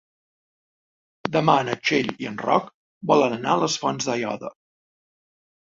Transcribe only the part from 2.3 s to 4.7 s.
en Roc volen anar a les Fonts d'Aiòder.